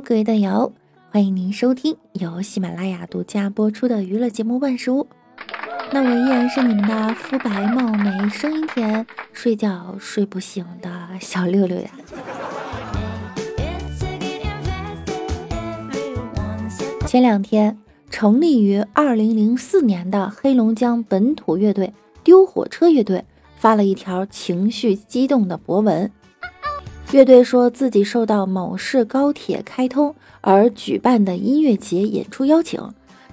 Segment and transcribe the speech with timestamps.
[0.00, 0.72] 各位的友，
[1.10, 5.04] 欢迎您收听由喜马拉雅独家播出的娱乐节目《万事屋》。
[5.92, 10.90] 那我依然是你们的肤白貌美、声音甜、睡觉睡不醒的
[11.20, 11.90] 小六六呀。
[17.06, 17.78] 前两天，
[18.10, 21.92] 成立于二零零四年的黑龙江本土乐队
[22.24, 23.24] 丢火车乐队
[23.56, 26.10] 发了一条情绪激动的博文。
[27.12, 32.80] 乐队说自己受到某市高铁开通而举办的音乐节演出邀请，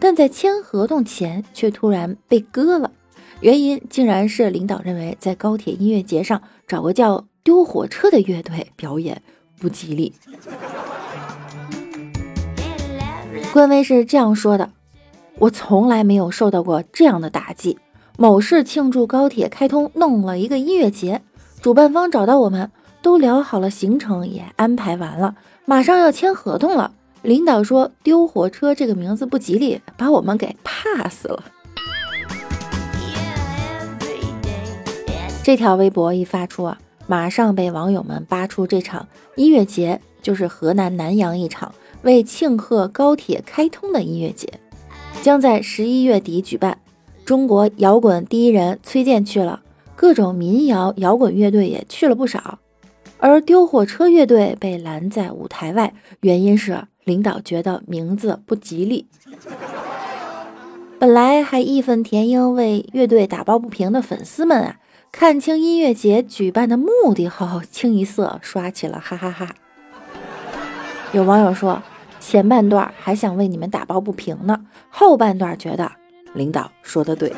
[0.00, 2.90] 但在签合同前却突然被割了。
[3.40, 9.22] 原因竟然是领导认为在高铁音乐节上找个叫“丢火车”的乐队表演
[9.60, 10.12] 不吉利。
[13.52, 14.72] 官微是这样说的
[15.38, 17.78] ：“我从来没有受到过这样的打击。
[18.16, 21.22] 某市庆祝高铁开通，弄了一个音乐节，
[21.62, 22.72] 主办方找到我们。”
[23.08, 26.92] 都聊好了行程，也安排完了，马上要签合同了。
[27.22, 31.42] 领导说“丢火车”这个名字不吉利，把我们给 pass 了。
[35.42, 44.52] 这条微博一发出啊，马上被网友们扒出这场音乐节就是河南南阳一场为庆贺高铁开通的音乐节，
[45.22, 46.76] 将在十一月底举办。
[47.24, 49.62] 中国摇滚第一人崔健去了，
[49.96, 52.58] 各种民谣摇滚乐队也去了不少。
[53.20, 59.08] 而丢火车乐队被拦在舞台外，原因是领导觉得名字不吉利。
[61.00, 64.76] 本来还义愤填膺为乐队打抱不平的粉丝们啊，
[65.10, 69.54] 看清音乐节举办的目的后， 清一色刷起了哈哈哈。
[71.12, 71.82] 有网友说，
[72.20, 75.90] 前半段还想为你们打抱不平呢，后半段觉得
[76.34, 77.32] 领导说的对。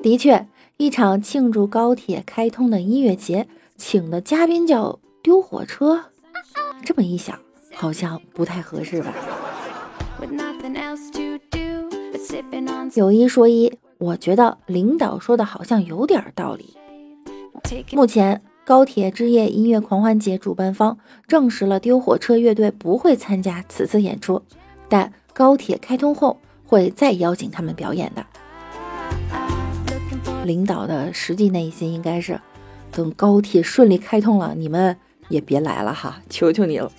[0.00, 0.46] 的确。
[0.80, 6.04] 一场庆祝高铁开通的音乐节，请的嘉宾叫丢火车。
[6.84, 7.36] 这么一想，
[7.74, 9.12] 好像不太合适吧？
[12.94, 16.76] 有一说一，我觉得领导说的好像有点道理。
[17.90, 20.96] 目前，高铁之夜音乐狂欢节主办方
[21.26, 24.40] 证实了丢火车乐队不会参加此次演出，
[24.88, 28.24] 但高铁开通后会再邀请他们表演的。
[30.48, 32.40] 领导的实际内心应该是，
[32.90, 34.96] 等高铁顺利开通了，你们
[35.28, 36.90] 也别来了哈， 求求你了。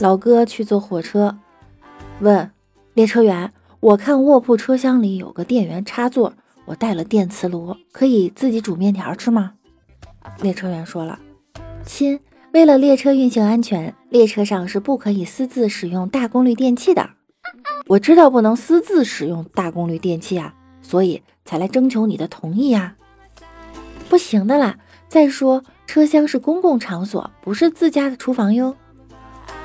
[0.00, 1.38] 老哥去坐火车，
[2.20, 2.50] 问
[2.94, 6.32] 列车员：“我看卧铺车厢里有个电源插座，
[6.64, 9.52] 我带了电磁炉，可以自己煮面条吃吗？”
[10.42, 11.20] 列车员说了
[11.86, 12.18] ：“亲，
[12.52, 17.10] 为了列车运行安全，列车上是不可以私自使用大功率电器的。”
[17.86, 22.94] 我知道不能私自使用大功率电器啊，所以才来征求你的同意呀。
[24.08, 24.76] 不行的啦，
[25.08, 28.76] 再说车厢是公共场所，不是自家的厨房哟。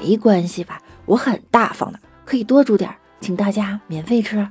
[0.00, 4.48] 没关系吧，我很大方的，可以多煮点，请大家免费吃。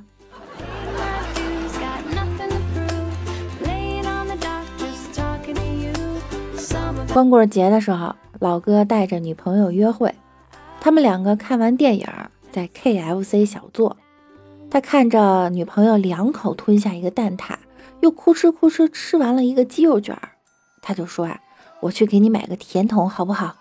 [7.12, 10.14] 光棍节的时候，老哥带着女朋友约会，
[10.80, 12.06] 他们两个看完电影。
[12.56, 13.98] 在 KFC 小坐，
[14.70, 17.54] 他看着女朋友两口吞下一个蛋挞，
[18.00, 20.30] 又哭哧哭哧吃完了一个鸡肉卷儿，
[20.80, 21.38] 他就说啊，
[21.80, 23.56] 我去给你买个甜筒好不好？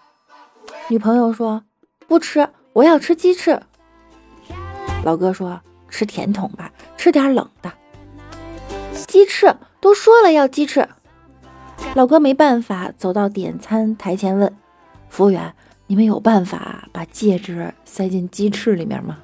[0.88, 1.66] 女朋友说
[2.08, 3.62] 不吃，我要吃鸡翅。
[5.04, 7.70] 老哥说吃甜筒吧，吃点冷的。
[9.08, 10.88] 鸡翅都说了要鸡翅，
[11.96, 14.56] 老哥没办法，走到点餐台前问
[15.10, 15.54] 服务员。
[15.88, 19.20] 你们有办法把戒指塞进鸡翅里面吗？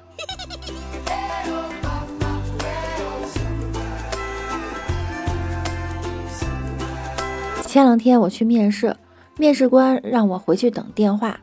[7.66, 8.94] 前两天我去面试，
[9.36, 11.40] 面试官让我回去等电话。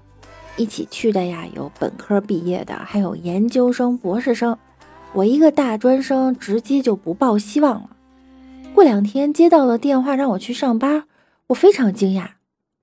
[0.56, 4.58] 一起去的呀，有本科毕业的，还有研究生、博士生。
[5.12, 7.90] 我一个大专生，直接就不抱希望了。
[8.74, 11.04] 过两天接到了电话，让我去上班，
[11.48, 12.28] 我非常惊讶。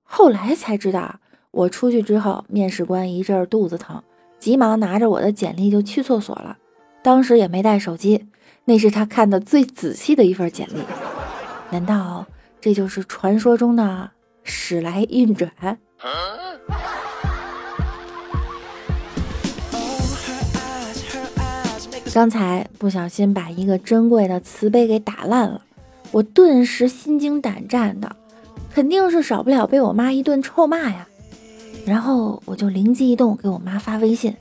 [0.02, 1.20] 后来才知道。
[1.56, 4.02] 我出去之后，面试官一阵肚子疼，
[4.38, 6.58] 急忙拿着我的简历就去厕所了。
[7.02, 8.26] 当时也没带手机，
[8.66, 10.80] 那是他看的最仔细的一份简历。
[11.70, 12.26] 难道
[12.60, 14.10] 这就是传说中的
[14.42, 15.50] 时来运转？
[22.12, 25.62] 刚才不小心把一个珍贵的瓷杯给打烂了，
[26.10, 28.14] 我顿时心惊胆战的，
[28.70, 31.08] 肯定是少不了被我妈一顿臭骂呀。
[31.86, 34.34] 然后我就灵机一动，给我妈发微信：“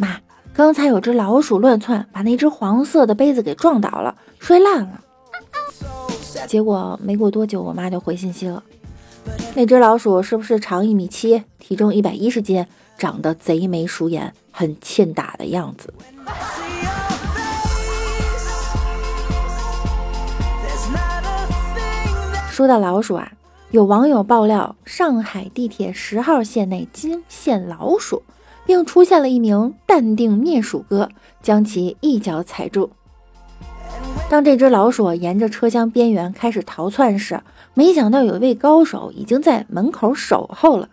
[0.00, 0.18] 妈，
[0.54, 5.00] 刚才有只老鼠乱窜，把那只黄色的杯子给撞倒了，摔烂了。”
[6.48, 8.62] 结果没过多久，我妈就回信息了。
[9.54, 12.66] 那只老鼠是不是长一米七，体重一百一十斤，
[12.96, 15.92] 长得贼眉鼠眼，很欠打的样子？
[22.50, 23.30] 说到老鼠啊，
[23.72, 28.22] 有网友爆料，上海地铁十号线内惊现老鼠，
[28.66, 31.08] 并出现了一名淡定灭鼠哥，
[31.40, 32.90] 将其一脚踩住。
[34.28, 37.42] 当这只老鼠沿着车厢边缘开始逃窜时，
[37.72, 40.90] 没想到有一位高手已经在门口守候了。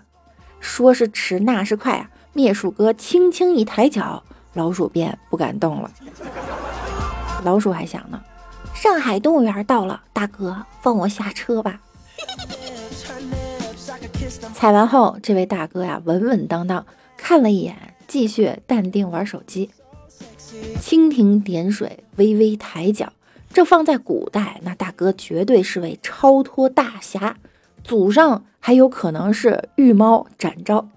[0.62, 2.10] 说是迟，那是快啊！
[2.32, 4.24] 灭鼠哥轻轻一抬脚，
[4.54, 5.92] 老鼠便不敢动了。
[7.44, 8.22] 老鼠还想呢
[8.74, 11.82] ：“上海动物园到了，大哥，放我下车吧。”
[14.60, 16.86] 踩完后，这位大哥呀，稳稳当当
[17.16, 17.78] 看了一眼，
[18.10, 19.70] 继续淡定玩手机。
[20.82, 23.14] 蜻蜓点水，微微抬脚。
[23.54, 27.38] 这放在古代，那大哥绝对是位超脱大侠，
[27.86, 30.90] 祖上还有可能是御猫展昭。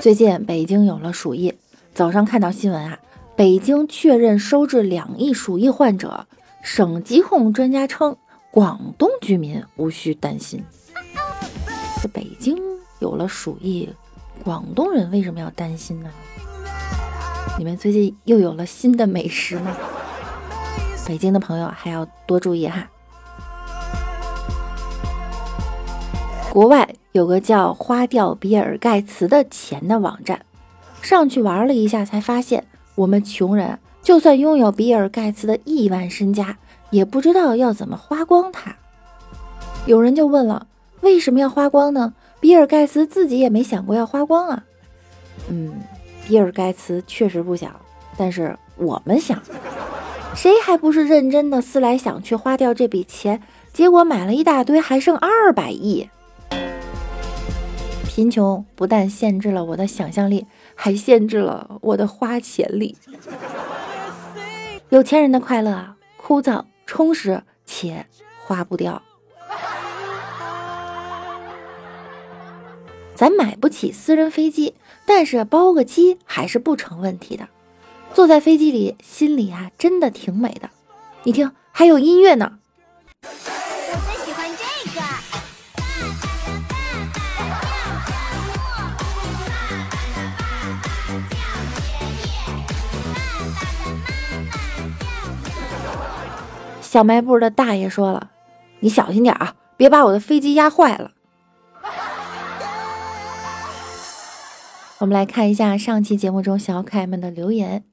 [0.00, 1.54] 最近北京有了鼠疫，
[1.94, 2.98] 早上看到新闻啊，
[3.36, 6.26] 北京确认收治两亿鼠疫患者，
[6.60, 8.16] 省疾控专家称，
[8.50, 10.64] 广东居民无需担心。
[12.02, 12.56] 这北京
[12.98, 13.88] 有了鼠疫，
[14.42, 16.10] 广东人为什么要担心呢？
[17.58, 19.76] 你们最近又有了新的美食吗？
[21.06, 22.88] 北京的朋友还要多注意哈。
[26.50, 30.46] 国外有个叫“花掉比尔盖茨的钱”的网站，
[31.02, 32.64] 上去玩了一下，才发现
[32.94, 36.56] 我们穷人就算拥有比尔盖茨的亿万身家，
[36.90, 38.76] 也不知道要怎么花光它。
[39.86, 40.66] 有人就问了，
[41.00, 42.14] 为什么要花光呢？
[42.40, 44.64] 比尔盖茨自己也没想过要花光啊。
[45.48, 45.72] 嗯。
[46.26, 47.74] 比尔盖茨确实不想，
[48.18, 49.40] 但是我们想，
[50.34, 53.40] 谁还不是认真的思来想去花掉这笔钱，
[53.72, 56.10] 结果买了一大堆，还剩二百亿。
[58.04, 62.94] 贫穷不但限制了我的想象力，还限制了我的花钱力。
[64.90, 68.06] 有钱人的快乐啊，枯燥、充实且
[68.44, 69.00] 花不掉。
[73.14, 74.74] 咱买不起私人飞机。
[75.10, 77.48] 但是包个机还是不成问题的。
[78.12, 80.68] 坐在飞机里，心里啊真的挺美的。
[81.22, 82.58] 你听，还有音乐呢。
[96.98, 98.32] 小卖部的大爷说了
[98.82, 101.12] ：“你小心点啊，别把我的飞机压坏了。”
[104.98, 107.84] 我们来看一下上期节目中小可爱们的留言。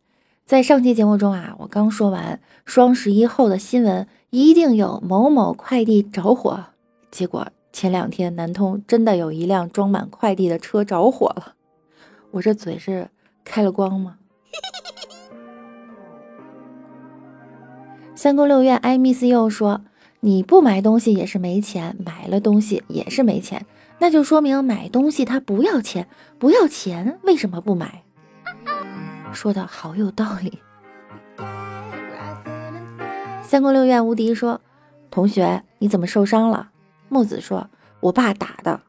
[0.44, 6.66] 在上期节目中啊，我刚说完双十一后的新闻，一定有某某快递着火。
[7.12, 11.54] 结果前两天南通真的有一辆装满快递的车着火了。
[12.32, 13.12] 我这嘴是
[13.44, 14.18] 开了光吗？
[18.26, 19.82] 三宫六院艾米斯又说，
[20.20, 23.64] 你不买东西也是没钱，买了东西也是没钱。
[24.00, 26.08] 那就说明买东西他不要钱，
[26.40, 28.02] 不要钱为什么不买？
[29.32, 30.58] 说的好有道理。
[33.44, 34.60] 三宫六院无敌说
[35.12, 36.70] ：“同学，你怎么受伤了？”
[37.10, 37.70] 木子说
[38.02, 38.82] ：“我爸打的。”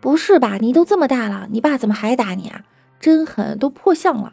[0.00, 0.56] 不是吧？
[0.58, 2.62] 你都这么大了，你爸怎么还打你啊？
[2.98, 4.32] 真狠，都破相了。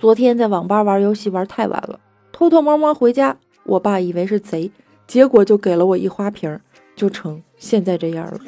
[0.00, 2.00] 昨天在网吧玩游戏玩太晚了，
[2.32, 3.36] 偷偷摸摸回家，
[3.68, 4.70] 我爸以为是贼，
[5.06, 6.58] 结果就给了我一花瓶，
[6.96, 8.40] 就成现在这样了。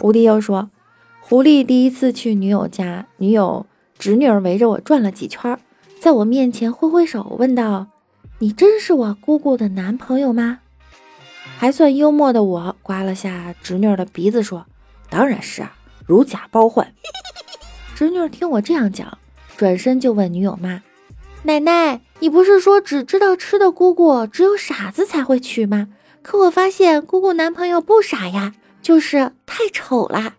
[0.00, 0.70] 无敌又说
[1.20, 3.66] ：“狐狸第一次去女友家，女友
[3.98, 5.58] 侄女儿围着我转了几圈，
[6.00, 7.88] 在我面前挥挥手，问道
[8.40, 10.60] ：‘你真是我姑姑的男朋友吗？’
[11.58, 14.66] 还算幽默的我刮了下侄女儿的鼻子，说
[15.10, 15.76] ：‘当然是啊，
[16.06, 16.92] 如假包换。
[17.94, 19.18] ’侄女儿听我这样讲，
[19.62, 20.82] 转身就问女友妈
[21.46, 25.86] ：‘奶奶，你不是说只知道吃的姑姑只有傻子才会娶吗？
[26.20, 30.34] 可我发现姑姑男朋友不傻呀。’”就是太丑啦！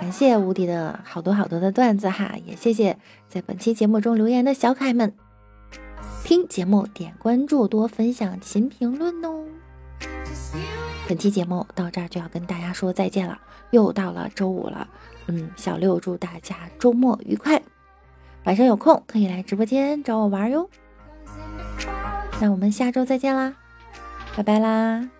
[0.00, 2.96] 感谢无敌的好多好多的段子哈，也谢谢
[3.28, 5.12] 在本期节目中留言的小可爱们。
[6.24, 9.44] 听节目点关注，多分享，勤评论哦。
[11.06, 13.38] 本期节目到这儿就要跟大家说再见了，
[13.70, 14.88] 又到了周五了，
[15.26, 17.60] 嗯，小六祝大家周末愉快，
[18.44, 20.68] 晚上有空可以来直播间找我玩哟。
[22.40, 23.54] 那我们下周再见啦！
[24.36, 25.13] 拜拜啦。